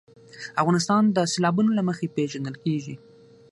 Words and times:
افغانستان 0.61 1.03
د 1.15 1.17
سیلابونه 1.33 1.69
له 1.77 1.83
مخې 1.89 2.07
پېژندل 2.15 2.55
کېږي. 2.63 2.95